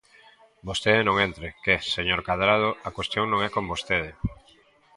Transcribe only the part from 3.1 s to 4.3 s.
non é con vostede.